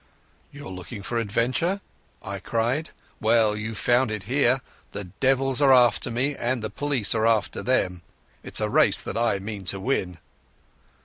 "You're 0.51 0.71
looking 0.71 1.03
for 1.03 1.19
adventure," 1.19 1.79
I 2.23 2.39
cried; 2.39 2.89
"well, 3.19 3.55
you've 3.55 3.77
found 3.77 4.09
it 4.09 4.23
here. 4.23 4.61
The 4.93 5.03
devils 5.03 5.61
are 5.61 5.71
after 5.71 6.09
me, 6.09 6.35
and 6.35 6.63
the 6.63 6.71
police 6.71 7.13
are 7.13 7.27
after 7.27 7.61
them. 7.61 8.01
It's 8.41 8.59
a 8.61 8.67
race 8.67 8.99
that 8.99 9.15
I 9.15 9.37
mean 9.37 9.63
to 9.65 9.79
win." 9.79 10.17